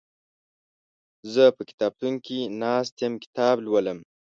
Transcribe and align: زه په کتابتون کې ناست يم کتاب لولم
زه 1.33 1.43
په 1.57 1.61
کتابتون 1.69 2.13
کې 2.25 2.39
ناست 2.61 2.93
يم 3.03 3.13
کتاب 3.23 3.55
لولم 3.65 3.99